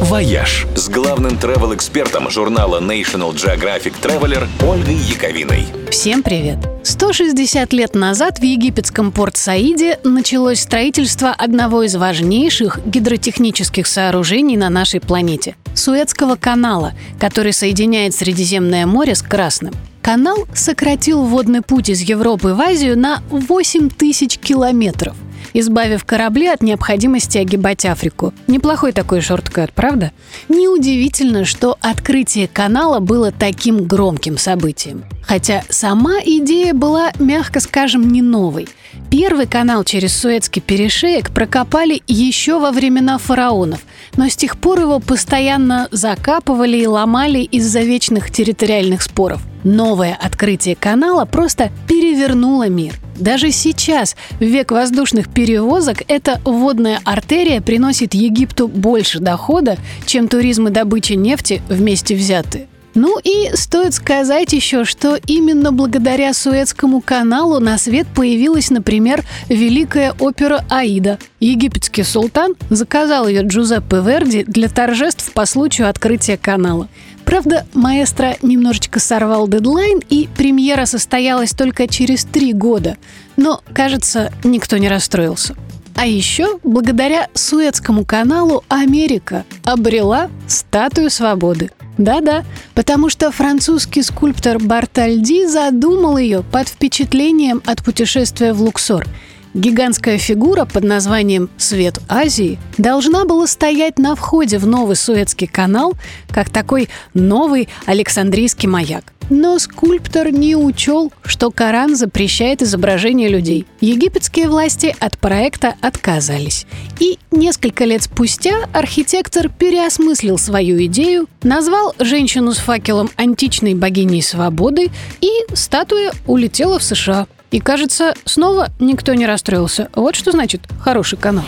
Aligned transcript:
«Вояж» 0.00 0.66
с 0.76 0.88
главным 0.88 1.32
travel-экспертом 1.32 2.30
журнала 2.30 2.80
National 2.80 3.34
Geographic 3.34 3.92
Traveler 4.00 4.48
Ольгой 4.66 4.94
Яковиной. 4.94 5.66
Всем 5.90 6.22
привет! 6.22 6.56
160 6.84 7.70
лет 7.74 7.94
назад 7.94 8.38
в 8.38 8.42
египетском 8.42 9.12
Порт-Саиде 9.12 9.98
началось 10.02 10.60
строительство 10.60 11.32
одного 11.32 11.82
из 11.82 11.96
важнейших 11.96 12.80
гидротехнических 12.86 13.86
сооружений 13.86 14.56
на 14.56 14.70
нашей 14.70 15.00
планете– 15.00 15.54
Суэцкого 15.74 16.36
канала, 16.36 16.94
который 17.18 17.52
соединяет 17.52 18.14
Средиземное 18.14 18.86
море 18.86 19.14
с 19.14 19.20
Красным. 19.20 19.74
Канал 20.00 20.46
сократил 20.54 21.24
водный 21.24 21.60
путь 21.60 21.90
из 21.90 22.00
Европы 22.00 22.54
в 22.54 22.60
Азию 22.62 22.98
на 22.98 23.22
8 23.28 23.90
тысяч 23.90 24.38
километров– 24.38 25.14
избавив 25.52 26.04
корабли 26.04 26.46
от 26.46 26.62
необходимости 26.62 27.38
огибать 27.38 27.84
Африку. 27.84 28.32
Неплохой 28.46 28.92
такой 28.92 29.20
shortcut, 29.20 29.72
правда? 29.72 30.12
Неудивительно, 30.48 31.44
что 31.44 31.76
открытие 31.80 32.48
канала 32.48 33.00
было 33.00 33.32
таким 33.32 33.84
громким 33.84 34.38
событием. 34.38 35.04
Хотя 35.22 35.62
сама 35.68 36.18
идея 36.24 36.74
была, 36.74 37.12
мягко 37.18 37.60
скажем, 37.60 38.10
не 38.10 38.22
новой. 38.22 38.68
Первый 39.10 39.46
канал 39.46 39.84
через 39.84 40.16
Суэцкий 40.16 40.62
перешеек 40.62 41.30
прокопали 41.30 42.02
еще 42.06 42.58
во 42.58 42.70
времена 42.70 43.18
фараонов, 43.18 43.80
но 44.16 44.28
с 44.28 44.36
тех 44.36 44.56
пор 44.56 44.80
его 44.80 44.98
постоянно 45.00 45.88
закапывали 45.90 46.78
и 46.78 46.86
ломали 46.86 47.40
из-за 47.40 47.80
вечных 47.80 48.30
территориальных 48.30 49.02
споров. 49.02 49.42
Новое 49.62 50.16
открытие 50.20 50.74
канала 50.74 51.24
просто 51.24 51.70
перевернуло 51.86 52.68
мир. 52.68 52.94
Даже 53.20 53.52
сейчас, 53.52 54.16
в 54.40 54.44
век 54.44 54.72
воздушных 54.72 55.28
перевозок, 55.28 56.02
эта 56.08 56.40
водная 56.44 57.00
артерия 57.04 57.60
приносит 57.60 58.14
Египту 58.14 58.66
больше 58.66 59.20
дохода, 59.20 59.76
чем 60.06 60.26
туризм 60.26 60.68
и 60.68 60.70
добыча 60.70 61.14
нефти 61.14 61.62
вместе 61.68 62.16
взятые. 62.16 62.66
Ну 62.94 63.18
и 63.22 63.50
стоит 63.54 63.94
сказать 63.94 64.52
еще, 64.52 64.84
что 64.84 65.16
именно 65.26 65.70
благодаря 65.70 66.34
Суэцкому 66.34 67.00
каналу 67.00 67.60
на 67.60 67.78
свет 67.78 68.08
появилась, 68.08 68.70
например, 68.70 69.24
великая 69.48 70.14
опера 70.18 70.64
«Аида». 70.68 71.18
Египетский 71.38 72.02
султан 72.02 72.54
заказал 72.68 73.28
ее 73.28 73.42
Джузеппе 73.42 74.02
Верди 74.04 74.42
для 74.42 74.68
торжеств 74.68 75.32
по 75.32 75.46
случаю 75.46 75.88
открытия 75.88 76.36
канала. 76.36 76.88
Правда, 77.30 77.64
маэстро 77.74 78.36
немножечко 78.42 78.98
сорвал 78.98 79.46
дедлайн, 79.46 80.00
и 80.08 80.28
премьера 80.36 80.84
состоялась 80.84 81.52
только 81.52 81.86
через 81.86 82.24
три 82.24 82.52
года. 82.52 82.96
Но, 83.36 83.62
кажется, 83.72 84.32
никто 84.42 84.78
не 84.78 84.88
расстроился. 84.88 85.54
А 85.94 86.08
еще 86.08 86.58
благодаря 86.64 87.28
Суэцкому 87.34 88.04
каналу 88.04 88.64
Америка 88.66 89.44
обрела 89.62 90.28
статую 90.48 91.08
свободы. 91.08 91.70
Да-да, 91.98 92.42
потому 92.74 93.08
что 93.08 93.30
французский 93.30 94.02
скульптор 94.02 94.58
Бартальди 94.58 95.46
задумал 95.46 96.18
ее 96.18 96.42
под 96.42 96.68
впечатлением 96.68 97.62
от 97.64 97.84
путешествия 97.84 98.52
в 98.52 98.60
Луксор– 98.60 99.06
Гигантская 99.54 100.16
фигура 100.18 100.64
под 100.64 100.84
названием 100.84 101.50
«Свет 101.56 101.98
Азии» 102.08 102.58
должна 102.78 103.24
была 103.24 103.48
стоять 103.48 103.98
на 103.98 104.14
входе 104.14 104.58
в 104.58 104.66
новый 104.66 104.94
Суэцкий 104.94 105.48
канал, 105.48 105.94
как 106.28 106.50
такой 106.50 106.88
новый 107.14 107.68
Александрийский 107.84 108.68
маяк. 108.68 109.12
Но 109.28 109.58
скульптор 109.58 110.30
не 110.32 110.56
учел, 110.56 111.12
что 111.24 111.50
Коран 111.50 111.96
запрещает 111.96 112.62
изображение 112.62 113.28
людей. 113.28 113.66
Египетские 113.80 114.48
власти 114.48 114.94
от 114.98 115.18
проекта 115.18 115.74
отказались. 115.80 116.66
И 116.98 117.18
несколько 117.30 117.84
лет 117.84 118.02
спустя 118.02 118.68
архитектор 118.72 119.48
переосмыслил 119.48 120.36
свою 120.36 120.84
идею, 120.86 121.28
назвал 121.42 121.94
женщину 121.98 122.52
с 122.52 122.58
факелом 122.58 123.10
античной 123.16 123.74
богиней 123.74 124.22
свободы, 124.22 124.90
и 125.20 125.30
статуя 125.54 126.12
улетела 126.26 126.78
в 126.78 126.84
США. 126.84 127.26
И 127.50 127.60
кажется, 127.60 128.14
снова 128.24 128.70
никто 128.78 129.14
не 129.14 129.26
расстроился. 129.26 129.88
Вот 129.94 130.14
что 130.14 130.32
значит 130.32 130.62
хороший 130.80 131.18
канал. 131.18 131.44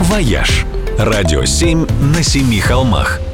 «Вояж»– 0.00 0.64
радио 0.98 1.44
7 1.44 1.86
на 2.14 2.22
семи 2.22 2.60
холмах– 2.60 3.20